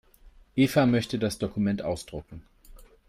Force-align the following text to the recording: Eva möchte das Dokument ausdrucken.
Eva 0.55 0.87
möchte 0.87 1.19
das 1.19 1.37
Dokument 1.37 1.83
ausdrucken. 1.83 2.41